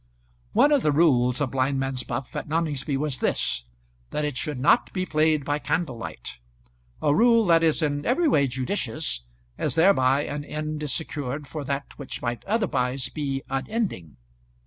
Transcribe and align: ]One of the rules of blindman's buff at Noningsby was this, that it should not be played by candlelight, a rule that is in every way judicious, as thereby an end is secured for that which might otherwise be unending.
]One 0.53 0.71
of 0.71 0.81
the 0.81 0.91
rules 0.91 1.39
of 1.41 1.51
blindman's 1.51 2.01
buff 2.01 2.35
at 2.35 2.49
Noningsby 2.49 2.97
was 2.97 3.19
this, 3.19 3.65
that 4.09 4.25
it 4.25 4.35
should 4.35 4.59
not 4.59 4.91
be 4.93 5.05
played 5.05 5.45
by 5.45 5.59
candlelight, 5.59 6.39
a 7.03 7.13
rule 7.13 7.45
that 7.45 7.61
is 7.61 7.83
in 7.83 8.03
every 8.03 8.27
way 8.27 8.47
judicious, 8.47 9.25
as 9.59 9.75
thereby 9.75 10.23
an 10.23 10.43
end 10.43 10.81
is 10.81 10.91
secured 10.91 11.45
for 11.45 11.63
that 11.65 11.95
which 11.99 12.19
might 12.19 12.43
otherwise 12.45 13.09
be 13.09 13.43
unending. 13.47 14.17